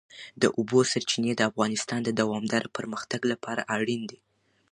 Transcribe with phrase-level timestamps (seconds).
[0.41, 4.19] د اوبو سرچینې د افغانستان د دوامداره پرمختګ لپاره اړین دي.